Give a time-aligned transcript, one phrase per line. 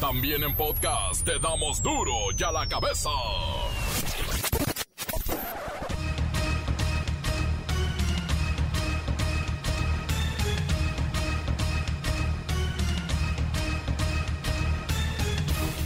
[0.00, 3.10] También en podcast te damos duro y a la cabeza.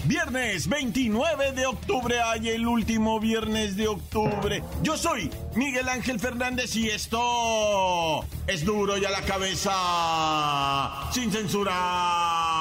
[0.05, 4.63] Viernes 29 de octubre, hay el último viernes de octubre.
[4.83, 12.52] Yo soy Miguel Ángel Fernández y esto es duro y a la cabeza, sin censura.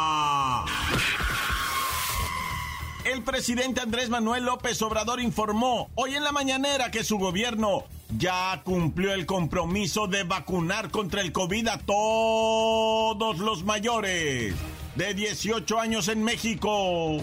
[3.11, 7.83] El presidente Andrés Manuel López Obrador informó hoy en la mañanera que su gobierno
[8.17, 14.55] ya cumplió el compromiso de vacunar contra el COVID a todos los mayores
[14.95, 17.17] de 18 años en México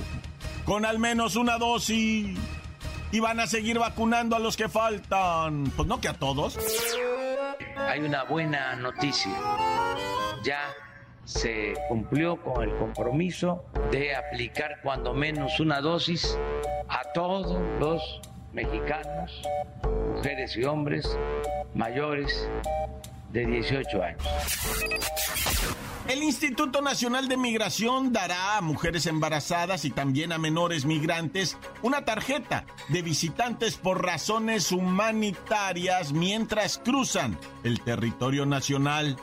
[0.66, 2.36] con al menos una dosis.
[3.10, 5.72] Y van a seguir vacunando a los que faltan.
[5.74, 6.58] Pues no que a todos.
[7.78, 9.32] Hay una buena noticia.
[10.44, 10.60] Ya
[11.28, 16.38] se cumplió con el compromiso de aplicar cuando menos una dosis
[16.88, 18.02] a todos los
[18.54, 19.42] mexicanos,
[20.14, 21.18] mujeres y hombres
[21.74, 22.48] mayores
[23.30, 24.22] de 18 años.
[26.08, 32.06] El Instituto Nacional de Migración dará a mujeres embarazadas y también a menores migrantes una
[32.06, 39.18] tarjeta de visitantes por razones humanitarias mientras cruzan el territorio nacional.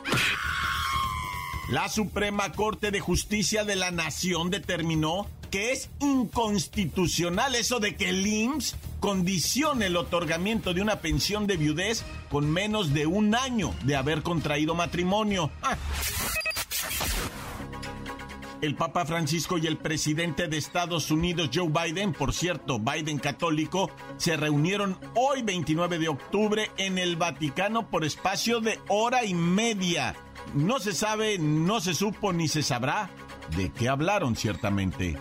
[1.68, 8.10] La Suprema Corte de Justicia de la Nación determinó que es inconstitucional eso de que
[8.10, 13.74] el IMSS condicione el otorgamiento de una pensión de viudez con menos de un año
[13.82, 15.50] de haber contraído matrimonio.
[15.62, 15.76] Ah.
[18.60, 23.90] El Papa Francisco y el presidente de Estados Unidos, Joe Biden, por cierto, Biden católico,
[24.18, 30.14] se reunieron hoy 29 de octubre en el Vaticano por espacio de hora y media.
[30.54, 33.10] No se sabe, no se supo ni se sabrá
[33.56, 35.16] de qué hablaron ciertamente.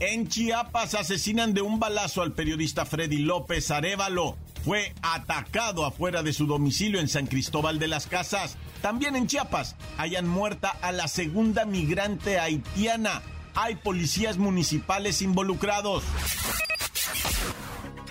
[0.00, 4.38] En Chiapas asesinan de un balazo al periodista Freddy López Arevalo.
[4.64, 8.56] Fue atacado afuera de su domicilio en San Cristóbal de las Casas.
[8.80, 13.20] También en Chiapas hayan muerta a la segunda migrante haitiana.
[13.54, 16.02] Hay policías municipales involucrados.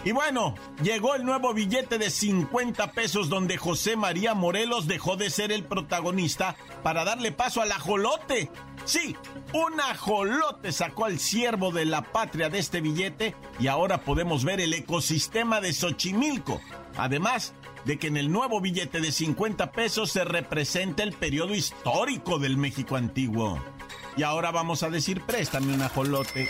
[0.09, 5.29] Y bueno, llegó el nuevo billete de 50 pesos donde José María Morelos dejó de
[5.29, 8.49] ser el protagonista para darle paso al ajolote.
[8.85, 9.15] Sí,
[9.53, 14.59] un ajolote sacó al siervo de la patria de este billete y ahora podemos ver
[14.61, 16.59] el ecosistema de Xochimilco.
[16.97, 17.53] Además,
[17.85, 22.57] de que en el nuevo billete de 50 pesos se representa el periodo histórico del
[22.57, 23.63] México antiguo.
[24.17, 26.49] Y ahora vamos a decir, préstame un ajolote.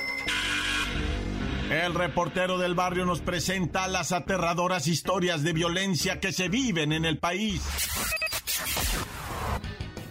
[1.70, 7.06] El reportero del barrio nos presenta las aterradoras historias de violencia que se viven en
[7.06, 7.62] el país.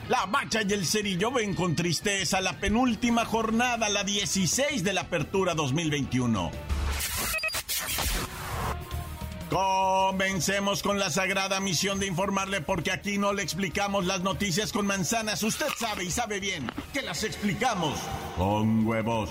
[0.08, 5.02] La Bacha y el Cerillo ven con tristeza la penúltima jornada, la 16 de la
[5.02, 6.52] Apertura 2021.
[9.50, 14.86] Comencemos con la sagrada misión de informarle porque aquí no le explicamos las noticias con
[14.86, 15.42] manzanas.
[15.42, 17.98] Usted sabe y sabe bien que las explicamos
[18.36, 19.30] con huevos.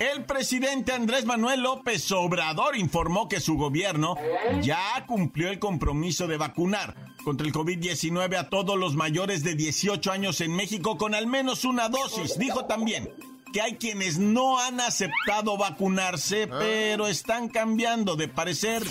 [0.00, 4.16] El presidente Andrés Manuel López Obrador informó que su gobierno
[4.62, 10.10] ya cumplió el compromiso de vacunar contra el COVID-19 a todos los mayores de 18
[10.10, 12.38] años en México con al menos una dosis.
[12.38, 13.10] Dijo también
[13.52, 16.56] que hay quienes no han aceptado vacunarse, ah.
[16.58, 18.82] pero están cambiando de parecer.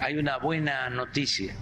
[0.00, 1.54] Hay una buena noticia.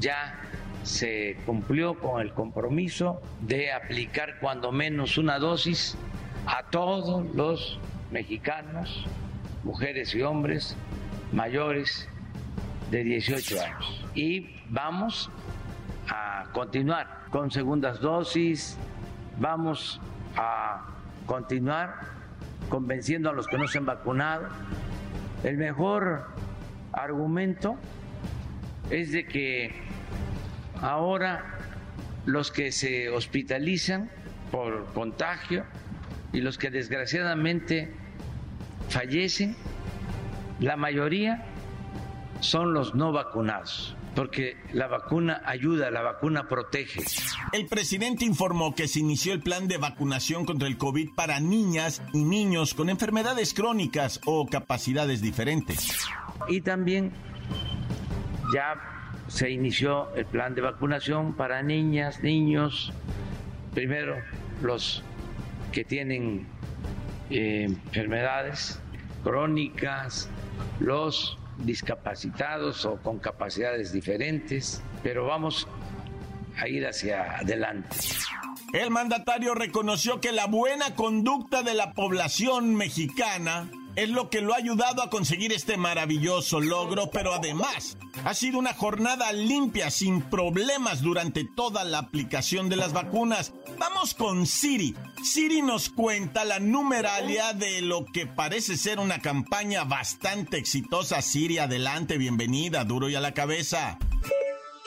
[0.00, 0.40] Ya
[0.82, 5.98] se cumplió con el compromiso de aplicar cuando menos una dosis
[6.46, 7.78] a todos los
[8.10, 9.04] mexicanos,
[9.64, 10.76] mujeres y hombres
[11.32, 12.08] mayores
[12.90, 14.04] de 18 años.
[14.14, 15.30] Y vamos
[16.08, 18.78] a continuar con segundas dosis,
[19.38, 20.00] vamos
[20.36, 20.86] a
[21.26, 22.00] continuar
[22.68, 24.48] convenciendo a los que no se han vacunado.
[25.42, 26.26] El mejor
[26.92, 27.76] argumento
[28.90, 29.74] es de que
[30.80, 31.58] ahora
[32.24, 34.10] los que se hospitalizan
[34.50, 35.64] por contagio
[36.36, 37.90] y los que desgraciadamente
[38.90, 39.56] fallecen,
[40.60, 41.46] la mayoría
[42.40, 43.96] son los no vacunados.
[44.14, 47.02] porque la vacuna ayuda, la vacuna protege.
[47.52, 52.00] El presidente informó que se inició el plan de vacunación contra el COVID para niñas
[52.14, 55.98] y niños con enfermedades crónicas o capacidades diferentes.
[56.48, 57.12] Y también
[58.54, 58.74] ya
[59.28, 62.94] se inició el plan de vacunación para niñas, niños,
[63.74, 64.16] primero
[64.62, 65.04] los
[65.76, 66.46] que tienen
[67.28, 68.80] eh, enfermedades
[69.22, 70.30] crónicas,
[70.80, 75.68] los discapacitados o con capacidades diferentes, pero vamos
[76.56, 77.94] a ir hacia adelante.
[78.72, 84.52] El mandatario reconoció que la buena conducta de la población mexicana es lo que lo
[84.52, 90.20] ha ayudado a conseguir este maravilloso logro, pero además ha sido una jornada limpia, sin
[90.22, 93.52] problemas durante toda la aplicación de las vacunas.
[93.78, 94.94] Vamos con Siri.
[95.24, 101.22] Siri nos cuenta la numeralia de lo que parece ser una campaña bastante exitosa.
[101.22, 103.98] Siri, adelante, bienvenida, duro y a la cabeza.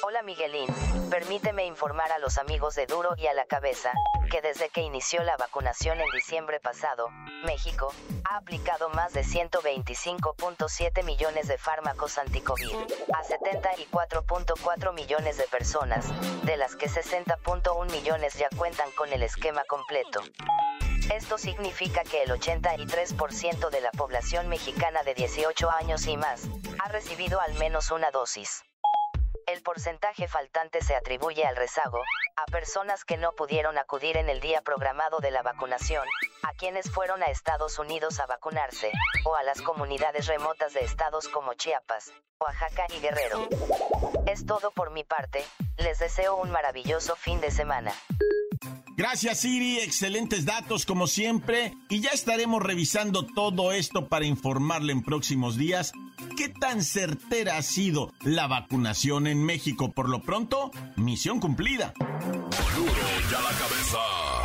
[0.01, 0.68] Hola Miguelín,
[1.10, 3.92] permíteme informar a los amigos de Duro y a la cabeza,
[4.31, 7.10] que desde que inició la vacunación en diciembre pasado,
[7.44, 7.94] México
[8.24, 12.78] ha aplicado más de 125.7 millones de fármacos anticovid
[13.13, 16.06] a 74.4 millones de personas,
[16.45, 20.22] de las que 60.1 millones ya cuentan con el esquema completo.
[21.13, 26.44] Esto significa que el 83% de la población mexicana de 18 años y más
[26.81, 28.63] ha recibido al menos una dosis.
[29.51, 32.04] El porcentaje faltante se atribuye al rezago,
[32.36, 36.06] a personas que no pudieron acudir en el día programado de la vacunación,
[36.44, 38.92] a quienes fueron a Estados Unidos a vacunarse,
[39.25, 43.48] o a las comunidades remotas de estados como Chiapas, Oaxaca y Guerrero.
[44.28, 45.44] Es todo por mi parte,
[45.78, 47.92] les deseo un maravilloso fin de semana.
[49.00, 55.04] Gracias Siri, excelentes datos como siempre y ya estaremos revisando todo esto para informarle en
[55.04, 55.94] próximos días
[56.36, 59.94] qué tan certera ha sido la vacunación en México.
[59.94, 61.94] Por lo pronto, misión cumplida.
[63.31, 64.39] ya la cabeza.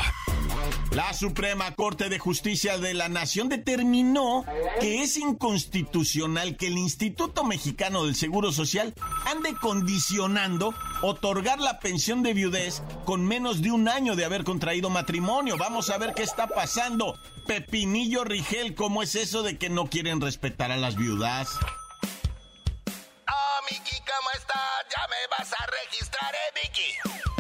[0.95, 4.45] La Suprema Corte de Justicia de la Nación determinó
[4.79, 8.95] que es inconstitucional que el Instituto Mexicano del Seguro Social
[9.27, 14.89] ande condicionando otorgar la pensión de viudez con menos de un año de haber contraído
[14.89, 15.57] matrimonio.
[15.59, 17.19] Vamos a ver qué está pasando.
[17.49, 21.49] Pepinillo Rigel, ¿cómo es eso de que no quieren respetar a las viudas?
[22.87, 24.87] Oh, Miki, ¿cómo estás?
[24.97, 27.34] Ya me vas a registrar, ¿eh, Miki?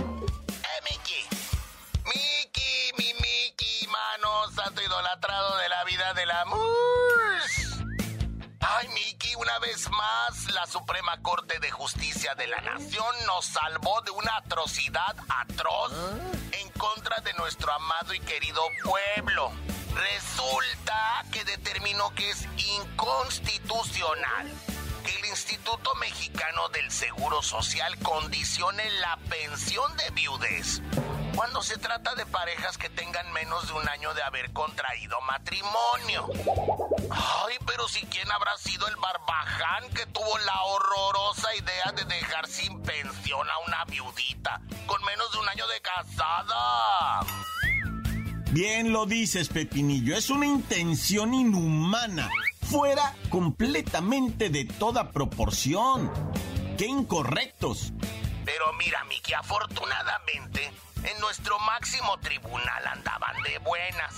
[5.20, 6.61] De la vida del amor.
[8.61, 14.00] Ay, Miki, una vez más, la Suprema Corte de Justicia de la Nación nos salvó
[14.00, 15.93] de una atrocidad atroz
[16.50, 19.52] en contra de nuestro amado y querido pueblo.
[19.94, 24.50] Resulta que determinó que es inconstitucional
[25.05, 30.82] que el Instituto Mexicano del Seguro Social condicione la pensión de viudez
[31.34, 36.28] cuando se trata de parejas que tengan menos de un año de haber contraído matrimonio.
[37.10, 42.46] Ay, pero si quién habrá sido el barbaján que tuvo la horrorosa idea de dejar
[42.46, 47.20] sin pensión a una viudita con menos de un año de casada.
[48.50, 52.31] Bien lo dices, Pepinillo, es una intención inhumana,
[52.62, 56.12] fuera completamente de toda proporción.
[56.78, 57.92] ¡Qué incorrectos!
[58.44, 60.73] Pero mira, Miki, afortunadamente
[61.05, 64.14] en nuestro máximo tribunal andaban de buenas.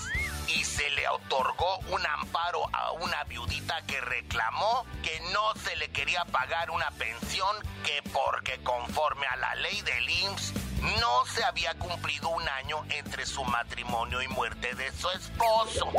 [0.47, 5.89] Y se le otorgó un amparo a una viudita que reclamó que no se le
[5.89, 11.73] quería pagar una pensión que porque conforme a la ley del IMSS no se había
[11.75, 15.91] cumplido un año entre su matrimonio y muerte de su esposo.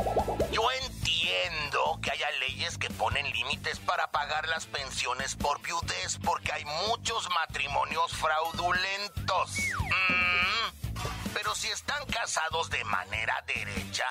[0.53, 6.53] Yo entiendo que haya leyes que ponen límites para pagar las pensiones por viudez porque
[6.53, 9.59] hay muchos matrimonios fraudulentos.
[9.81, 14.07] Mm, pero si están casados de manera derecha,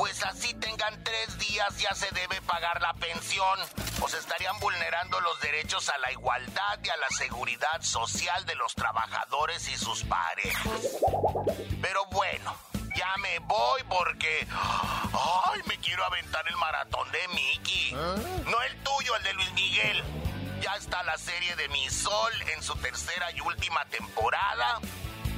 [0.00, 3.58] pues así tengan tres días ya se debe pagar la pensión.
[4.00, 8.54] O se estarían vulnerando los derechos a la igualdad y a la seguridad social de
[8.54, 10.72] los trabajadores y sus parejas.
[11.82, 12.56] Pero bueno,
[12.96, 14.48] ya me voy porque...
[14.50, 15.60] ¡Ay!
[15.66, 17.92] Me quiero aventar el maratón de Mickey.
[17.92, 20.02] No el tuyo, el de Luis Miguel.
[20.62, 24.80] Ya está la serie de Mi Sol en su tercera y última temporada.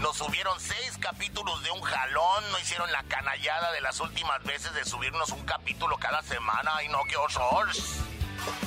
[0.02, 4.74] Nos subieron seis capítulos de un jalón, no hicieron la canallada de las últimas veces
[4.74, 7.68] de subirnos un capítulo cada semana y no que horror.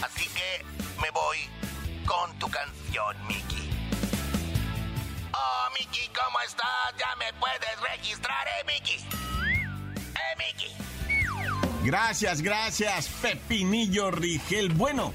[0.01, 0.65] Así que
[1.01, 1.37] me voy
[2.05, 3.69] con tu canción, Mickey.
[5.33, 6.67] Oh, Mickey, ¿cómo estás?
[6.97, 9.05] Ya me puedes registrar, eh, Mickey.
[10.15, 10.77] Eh, Mickey.
[11.83, 14.69] Gracias, gracias, Pepinillo Rigel.
[14.69, 15.13] Bueno,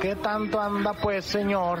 [0.00, 1.80] que tanto anda pues señor.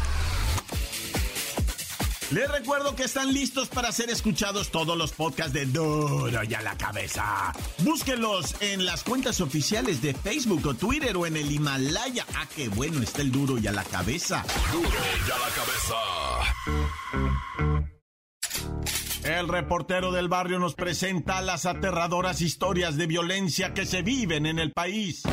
[2.31, 6.61] Les recuerdo que están listos para ser escuchados todos los podcasts de Duro y a
[6.61, 7.51] la cabeza.
[7.79, 12.25] Búsquenlos en las cuentas oficiales de Facebook o Twitter o en el Himalaya.
[12.35, 14.45] Ah, qué bueno está el Duro y a la cabeza.
[14.71, 15.95] Duro y a la cabeza.
[19.25, 24.57] El reportero del barrio nos presenta las aterradoras historias de violencia que se viven en
[24.57, 25.23] el país.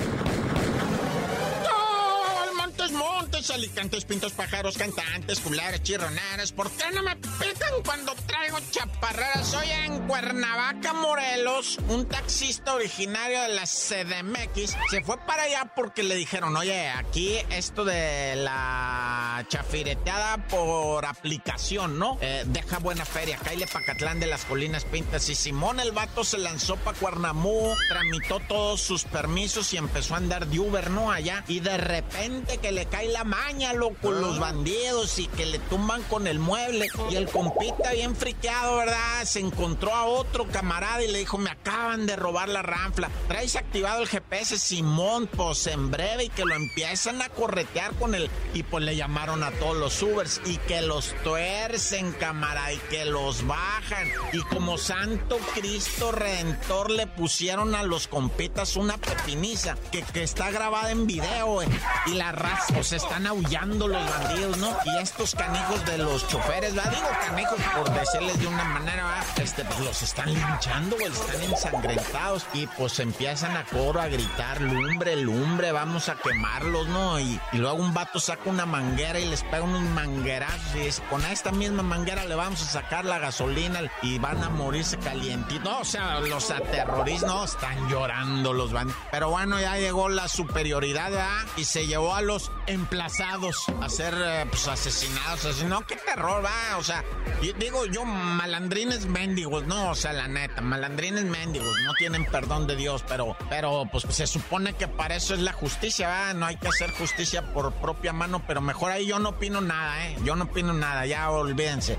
[3.38, 6.50] Alicantes, pintos, pájaros, cantantes, culares, chirronaras.
[6.50, 9.46] ¿Por qué no me pican cuando traigo chaparreras?
[9.46, 11.78] Soy en Cuernavaca, Morelos.
[11.88, 17.36] Un taxista originario de la CDMX se fue para allá porque le dijeron, oye, aquí
[17.50, 22.18] esto de la chafireteada por aplicación, ¿no?
[22.20, 23.38] Eh, deja buena feria.
[23.38, 25.28] Caile Pacatlán de las Colinas Pintas.
[25.28, 30.18] Y Simón el vato se lanzó para Cuernamú, tramitó todos sus permisos y empezó a
[30.18, 31.12] andar de Uber, ¿no?
[31.12, 31.44] Allá.
[31.46, 36.02] Y de repente que le cae la maña, loco, los bandidos y que le tumban
[36.04, 36.88] con el mueble.
[37.10, 39.24] Y el compita bien friqueado, ¿verdad?
[39.24, 43.10] Se encontró a otro camarada y le dijo, me acaban de robar la ranfla.
[43.28, 48.14] Traes activado el GPS Simón, pues en breve y que lo empiezan a corretear con
[48.14, 48.30] él.
[48.54, 53.04] Y pues le llamaron a todos los Ubers y que los tuercen, camarada, y que
[53.04, 54.08] los bajan.
[54.32, 60.50] Y como Santo Cristo Redentor le pusieron a los compitas una pepiniza que, que está
[60.50, 61.60] grabada en video,
[62.06, 64.76] Y la raza, pues están aullando los bandidos, ¿no?
[64.84, 66.92] Y estos canijos de los choferes, ¿verdad?
[66.92, 69.24] Digo canijos por decirles de una manera, ¿verdad?
[69.38, 74.60] Este, pues los están linchando, güey, están ensangrentados y pues empiezan a coro a gritar,
[74.60, 77.18] lumbre, lumbre, vamos a quemarlos, ¿no?
[77.18, 81.24] Y, luego un vato saca una manguera y les pega unos manguerazos y dice, con
[81.26, 85.64] esta misma manguera le vamos a sacar la gasolina y van a morirse calientitos.
[85.64, 89.00] No, o sea, los aterroristas, no, están llorando los bandidos.
[89.10, 91.46] Pero bueno, ya llegó la superioridad, ¿verdad?
[91.56, 93.07] Y se llevó a los emplazados
[93.80, 95.44] a ser eh, pues, asesinados.
[95.44, 96.76] Así, no, qué terror, va.
[96.78, 97.04] O sea,
[97.58, 102.76] digo yo, malandrines mendigos, no, o sea, la neta, malandrines mendigos, no tienen perdón de
[102.76, 106.34] Dios, pero, pero pues se supone que para eso es la justicia, va.
[106.34, 110.06] No hay que hacer justicia por propia mano, pero mejor ahí yo no opino nada,
[110.06, 110.16] ¿eh?
[110.24, 111.98] Yo no opino nada, ya olvídense.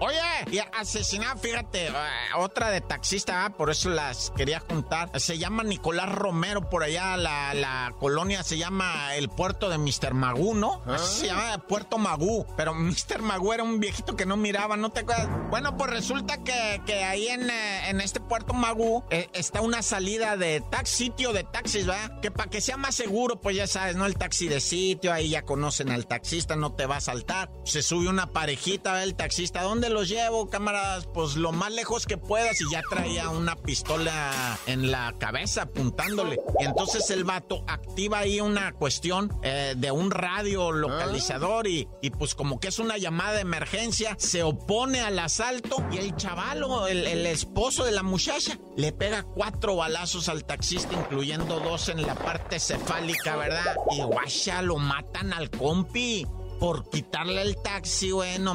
[0.00, 0.18] Oye,
[0.50, 1.92] y asesinada, fíjate, eh,
[2.36, 5.10] otra de taxista, por eso las quería juntar.
[5.18, 10.12] Se llama Nicolás Romero, por allá la, la colonia se llama el puerto de Mr.
[10.12, 10.82] Magú, ¿no?
[10.98, 11.34] se ah.
[11.34, 13.20] llama Puerto Magú, pero Mr.
[13.20, 15.28] Magú era un viejito que no miraba, ¿no te acuerdas?
[15.50, 19.82] Bueno, pues resulta que, que ahí en, eh, en, este Puerto Magú eh, está una
[19.82, 22.20] salida de taxi, sitio de taxis, ¿verdad?
[22.20, 24.06] Que para que sea más seguro, pues ya sabes, ¿no?
[24.06, 27.50] El taxi de sitio, ahí ya conocen al taxista, no te va a saltar.
[27.64, 29.04] Se sube una parejita, ¿verdad?
[29.04, 31.06] El taxista, ¿dónde dónde los llevo, camaradas?
[31.06, 36.40] Pues lo más lejos que puedas y ya traía una pistola en la cabeza apuntándole.
[36.58, 42.10] Y entonces el vato activa ahí una cuestión eh, de un radio localizador y, y
[42.10, 46.88] pues como que es una llamada de emergencia, se opone al asalto y el chavalo,
[46.88, 52.02] el, el esposo de la muchacha, le pega cuatro balazos al taxista, incluyendo dos en
[52.02, 53.76] la parte cefálica, ¿verdad?
[53.90, 56.26] Y guacha, lo matan al compi
[56.58, 58.54] por quitarle el taxi, güey, no.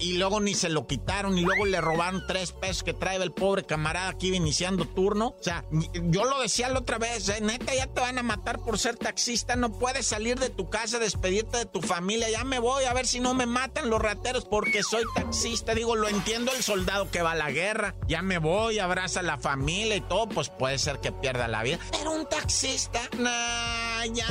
[0.00, 3.32] Y luego ni se lo quitaron y luego le robaron tres pesos que trae el
[3.32, 5.34] pobre camarada aquí iniciando turno.
[5.38, 7.40] O sea, yo lo decía la otra vez, ¿eh?
[7.40, 9.56] neta, ya te van a matar por ser taxista.
[9.56, 12.30] No puedes salir de tu casa, despedirte de tu familia.
[12.30, 15.74] Ya me voy a ver si no me matan los rateros porque soy taxista.
[15.74, 17.94] Digo, lo entiendo el soldado que va a la guerra.
[18.08, 21.62] Ya me voy, abraza a la familia y todo, pues puede ser que pierda la
[21.62, 21.78] vida.
[21.90, 24.26] Pero un taxista, nah, ya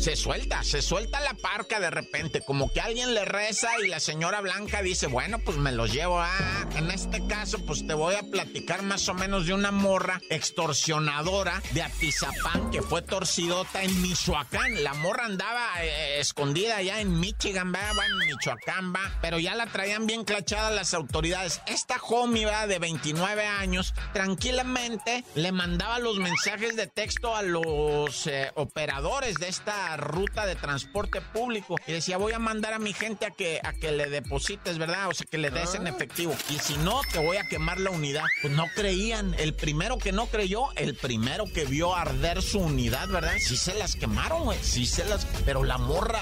[0.00, 4.00] se suelta, se suelta la parca de repente, como que alguien le reza y la
[4.00, 6.18] señora Blanca dice, bueno, pues me los llevo.
[6.18, 10.22] Ah, en este caso, pues te voy a platicar más o menos de una morra
[10.30, 14.82] extorsionadora de Atizapán que fue torcidota en Michoacán.
[14.82, 19.66] La morra andaba eh, escondida allá en Michigan, va, en Michoacán, va, pero ya la
[19.66, 21.60] traían bien clachada las autoridades.
[21.66, 28.26] Esta homie, va, de 29 años, tranquilamente le mandaba los mensajes de texto a los
[28.26, 32.92] eh, operadores de esta ruta de transporte público y decía, voy a mandar a mi
[32.92, 35.08] gente a que, a que le deposites, ¿verdad?
[35.08, 35.90] O sea, que le des en ah.
[35.90, 36.34] efectivo.
[36.48, 38.24] Y si no, te voy a quemar la unidad.
[38.42, 39.34] Pues no creían.
[39.38, 43.32] El primero que no creyó, el primero que vio arder su unidad, ¿verdad?
[43.38, 44.58] Sí se las quemaron, güey.
[44.62, 45.26] Sí se las...
[45.44, 46.20] Pero la morra,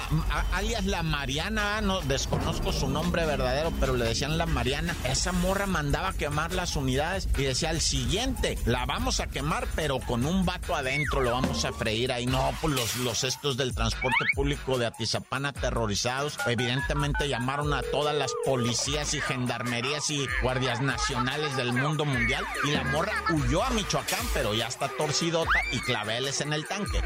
[0.52, 4.96] alias la Mariana, no desconozco su nombre verdadero, pero le decían la Mariana.
[5.04, 9.68] Esa morra mandaba a quemar las unidades y decía, al siguiente, la vamos a quemar,
[9.74, 12.26] pero con un vato adentro, lo vamos a freír ahí.
[12.26, 16.38] No, pues los, los estos del transporte público de Atizapán aterrorizados.
[16.46, 22.70] Evidentemente llamaron a todas las policías y gendarmerías y guardias nacionales del mundo mundial y
[22.70, 27.02] la morra huyó a Michoacán, pero ya está torcidota y claveles en el tanque.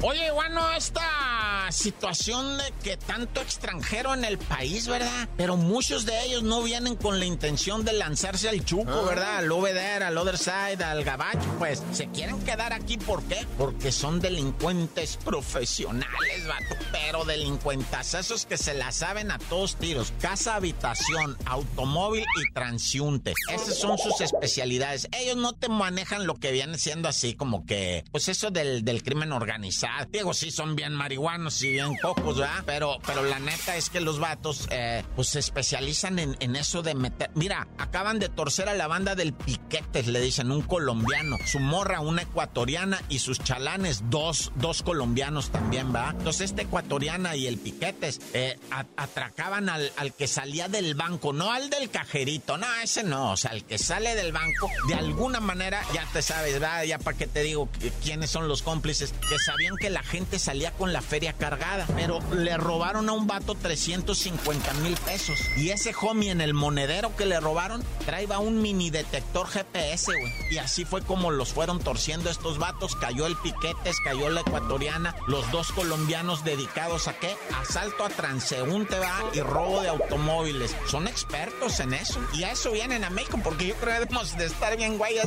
[0.00, 5.28] Oye, bueno, esta situación de que tanto extranjero en el país, ¿verdad?
[5.36, 9.02] Pero muchos de ellos no vienen con la intención de lanzarse al chuco, ah.
[9.08, 9.38] ¿verdad?
[9.38, 13.44] Al over al other side, al gabacho, pues se quieren quedar aquí, ¿por qué?
[13.58, 20.12] Porque son delincuentes profesionales, vato, pero delincuentas, esos que se la saben a todos tiros.
[20.20, 23.34] Casa, habitación, automóvil y transiunte.
[23.52, 25.08] Esas son sus especialidades.
[25.10, 29.02] Ellos no te manejan lo que viene siendo así como que, pues eso del, del
[29.02, 32.62] crimen organizado Digo, sí son bien marihuanos y bien pocos, ¿verdad?
[32.66, 36.82] Pero, pero la neta es que los vatos, eh, pues se especializan en, en, eso
[36.82, 37.30] de meter.
[37.34, 41.36] Mira, acaban de torcer a la banda del Piquetes, le dicen, un colombiano.
[41.46, 46.10] Su morra, una ecuatoriana y sus chalanes, dos, dos colombianos también, ¿va?
[46.10, 48.58] Entonces, esta ecuatoriana y el Piquetes eh,
[48.96, 53.36] atracaban al, al que salía del banco, no al del cajerito, no, ese no, o
[53.36, 56.84] sea, el que sale del banco, de alguna manera, ya te sabes, ¿verdad?
[56.84, 57.68] Ya para qué te digo
[58.02, 62.20] quiénes son los cómplices que sabían que la gente salía con la feria cargada, pero
[62.32, 65.38] le robaron a un vato 350 mil pesos.
[65.56, 70.32] Y ese homie en el monedero que le robaron traía un mini detector GPS, güey.
[70.50, 72.96] Y así fue como los fueron torciendo estos vatos.
[72.96, 77.36] Cayó el Piquetes, cayó la ecuatoriana, los dos colombianos dedicados a qué?
[77.60, 80.74] Asalto a transeúnte, va, y robo de automóviles.
[80.86, 82.20] Son expertos en eso.
[82.34, 85.26] Y a eso vienen a México porque yo creo que debemos de estar bien güeyes,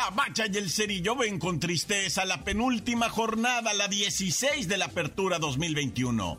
[0.00, 4.86] La Bacha y el Cerillo ven con tristeza la penúltima jornada, la 16 de la
[4.86, 6.38] Apertura 2021.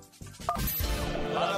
[1.38, 1.58] A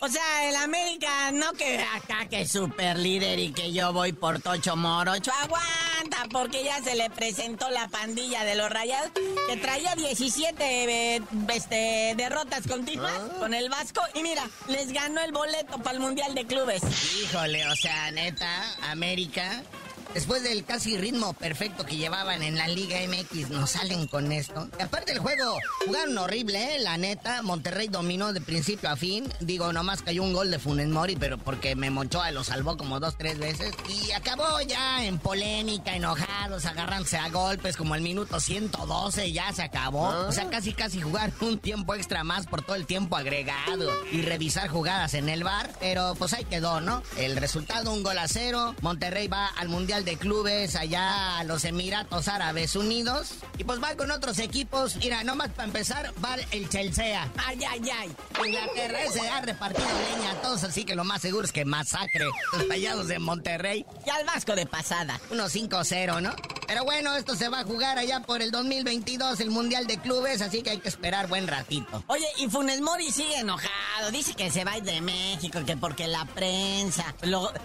[0.00, 4.12] O sea, el América, no que acá que es super líder y que yo voy
[4.12, 5.32] por Tocho Morocho.
[5.42, 9.10] Aguanta, porque ya se le presentó la pandilla de los rayados
[9.48, 13.38] que traía 17 eh, este, derrotas continuas ah.
[13.40, 14.00] con el Vasco.
[14.14, 16.82] Y mira, les ganó el boleto para el Mundial de Clubes.
[17.20, 19.64] Híjole, o sea, neta, América
[20.14, 24.68] Después del casi ritmo perfecto que llevaban en la Liga MX, nos salen con esto.
[24.78, 26.78] Y aparte el juego, jugaron horrible, ¿eh?
[26.80, 29.32] La neta, Monterrey dominó de principio a fin.
[29.40, 33.00] Digo, nomás cayó un gol de Funes Mori, pero porque me Monchoa lo salvó como
[33.00, 33.72] dos, tres veces.
[33.88, 39.62] Y acabó ya en polémica, enojados, agarrándose a golpes como el minuto 112, ya se
[39.62, 40.08] acabó.
[40.26, 44.22] O sea, casi casi jugar un tiempo extra más por todo el tiempo agregado y
[44.22, 45.70] revisar jugadas en el bar.
[45.80, 47.02] Pero pues ahí quedó, ¿no?
[47.16, 48.74] El resultado, un gol a cero.
[48.80, 53.34] Monterrey va al Mundial de Clubes allá a los Emiratos Árabes Unidos.
[53.56, 54.96] Y pues va con otros equipos.
[54.96, 57.28] Mira, nomás para empezar, va el Chelsea.
[57.36, 58.16] Ay, ay, ay.
[58.44, 62.26] Inglaterra se ha repartido leña a todos, así que lo más seguro es que masacre
[62.52, 63.84] los rayados de Monterrey.
[64.06, 65.20] Y al Vasco de pasada.
[65.30, 66.34] 1-5-0, ¿no?
[66.68, 70.42] Pero bueno, esto se va a jugar allá por el 2022, el Mundial de Clubes,
[70.42, 72.04] así que hay que esperar buen ratito.
[72.08, 75.78] Oye, y Funes Mori sigue enojado, dice que se va a ir de México, que
[75.78, 77.14] porque la prensa.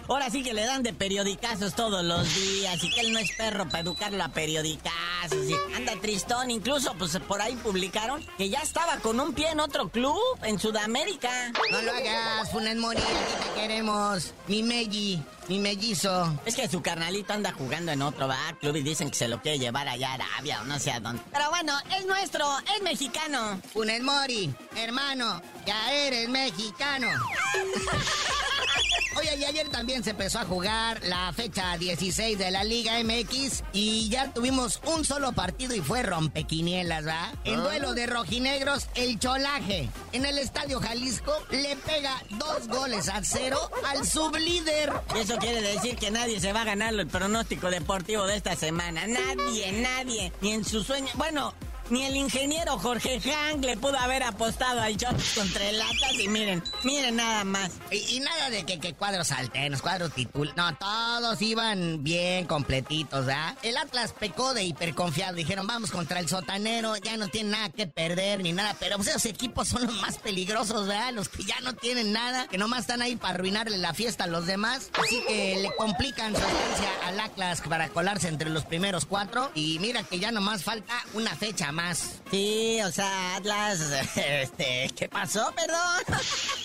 [0.08, 3.30] ahora sí que le dan de periodicazos todos los días y que él no es
[3.36, 5.50] perro para educarlo a periodicazos.
[5.50, 9.60] Y anda tristón, incluso pues por ahí publicaron que ya estaba con un pie en
[9.60, 11.52] otro club, en Sudamérica.
[11.70, 14.32] No lo hagas, Funes Mori, aquí te queremos.
[14.48, 15.22] Mi Meggi.
[15.48, 16.38] Mi mellizo.
[16.44, 19.40] Es que su carnalito anda jugando en otro bar club y dicen que se lo
[19.42, 21.22] quiere llevar allá a Arabia o no sé a dónde.
[21.32, 23.60] Pero bueno, es nuestro, es mexicano.
[23.72, 27.08] Funes Mori, hermano, ya eres mexicano.
[29.16, 33.62] Oye, y ayer también se empezó a jugar la fecha 16 de la Liga MX
[33.72, 37.32] y ya tuvimos un solo partido y fue rompequinielas, ¿va?
[37.44, 37.62] En ah.
[37.62, 43.58] duelo de rojinegros, el Cholaje en el Estadio Jalisco le pega dos goles a cero
[43.86, 44.92] al sublíder.
[45.16, 49.06] Eso quiere decir que nadie se va a ganar el pronóstico deportivo de esta semana.
[49.06, 50.32] Nadie, nadie.
[50.40, 51.08] Ni en su sueño.
[51.14, 51.54] Bueno,
[51.90, 56.28] ni el ingeniero Jorge Hank le pudo haber apostado al Chops contra el Atlas y
[56.28, 57.72] miren, miren nada más.
[57.90, 60.52] Y, nada de que, cuadros alternos, cuadros titul.
[60.56, 63.56] No, todos iban bien completitos, ¿verdad?
[63.62, 65.34] El Atlas pecó de hiperconfiado.
[65.34, 68.76] Dijeron, vamos contra el sotanero, ya no tiene nada que perder ni nada.
[68.78, 71.12] Pero pues, esos equipos son los más peligrosos, ¿verdad?
[71.12, 74.28] Los que ya no tienen nada, que nomás están ahí para arruinarle la fiesta a
[74.28, 74.90] los demás.
[74.94, 79.50] Así que le complican su estancia al Atlas para colarse entre los primeros cuatro.
[79.54, 82.20] Y mira que ya nomás falta una fecha más.
[82.30, 83.80] Sí, o sea, Atlas,
[84.16, 85.52] este, ¿qué pasó?
[85.54, 86.18] Perdón.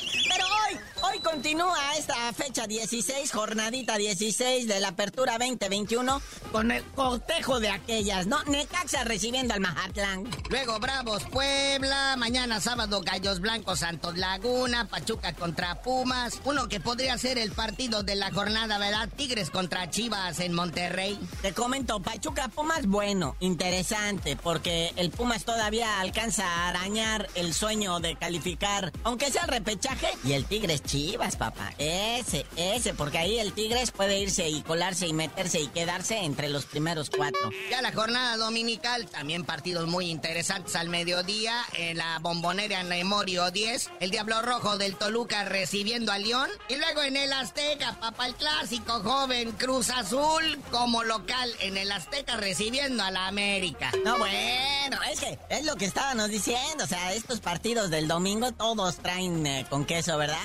[1.11, 7.69] Hoy, continúa esta fecha 16, jornadita 16 de la apertura 2021 con el cotejo de
[7.69, 8.43] aquellas, ¿no?
[8.43, 10.29] Necaxa recibiendo al Mazatlán.
[10.49, 17.17] Luego Bravos Puebla, mañana sábado Gallos Blancos Santos Laguna, Pachuca contra Pumas, uno que podría
[17.17, 19.09] ser el partido de la jornada, ¿verdad?
[19.15, 21.19] Tigres contra Chivas en Monterrey.
[21.41, 27.99] Te comento, Pachuca Pumas, bueno, interesante, porque el Pumas todavía alcanza a arañar el sueño
[27.99, 30.98] de calificar, aunque sea el repechaje, y el Tigres Chivas,
[31.37, 31.73] papá.
[31.77, 36.49] Ese, ese, porque ahí el Tigres puede irse y colarse y meterse y quedarse entre
[36.49, 37.49] los primeros cuatro.
[37.69, 43.51] Ya la jornada dominical, también partidos muy interesantes al mediodía, en la bombonera en Memorio
[43.51, 48.27] 10, el Diablo Rojo del Toluca recibiendo a León, y luego en el Azteca, papá,
[48.27, 53.91] el clásico joven Cruz Azul como local en el Azteca recibiendo a la América.
[54.03, 56.83] No, bueno, es que es lo que estábamos diciendo.
[56.83, 60.39] O sea, estos partidos del domingo todos traen eh, con queso, ¿verdad?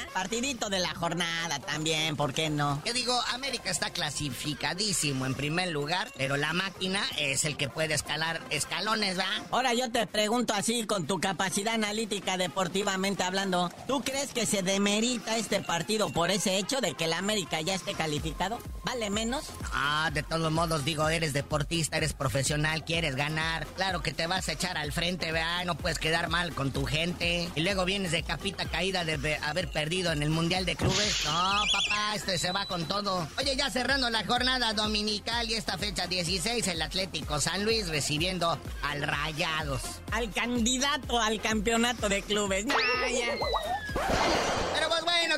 [0.45, 2.83] De la jornada también, ¿por qué no?
[2.85, 7.95] Yo digo, América está clasificadísimo en primer lugar, pero la máquina es el que puede
[7.95, 9.25] escalar escalones, ¿va?
[9.51, 14.63] Ahora yo te pregunto así, con tu capacidad analítica deportivamente hablando, ¿tú crees que se
[14.63, 18.59] demerita este partido por ese hecho de que la América ya esté calificado?
[18.85, 19.47] ¿Vale menos?
[19.73, 23.67] Ah, de todos modos, digo, eres deportista, eres profesional, quieres ganar.
[23.69, 26.85] Claro que te vas a echar al frente, vea, no puedes quedar mal con tu
[26.85, 27.49] gente.
[27.55, 31.25] Y luego vienes de capita caída de haber perdido en el Mundial de Clubes.
[31.25, 33.27] No, papá, este se va con todo.
[33.39, 38.59] Oye, ya cerrando la jornada dominical y esta fecha 16, el Atlético San Luis recibiendo
[38.83, 39.81] al Rayados.
[40.13, 42.67] Al candidato al campeonato de clubes.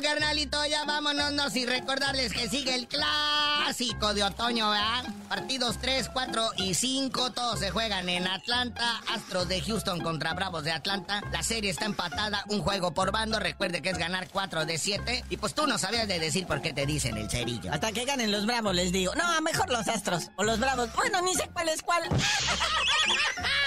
[0.07, 5.03] Carnalito, ya vámonos y recordarles que sigue el clásico de otoño, ¿verdad?
[5.27, 9.01] Partidos 3, 4 y 5, todos se juegan en Atlanta.
[9.13, 11.21] Astros de Houston contra Bravos de Atlanta.
[11.33, 13.37] La serie está empatada, un juego por bando.
[13.37, 15.25] Recuerde que es ganar 4 de 7.
[15.29, 17.73] Y pues tú no sabías de decir por qué te dicen el cerillo.
[17.73, 19.13] Hasta que ganen los Bravos, les digo.
[19.15, 20.87] No, mejor los Astros o los Bravos.
[20.95, 22.03] Bueno, ni sé cuál es cuál.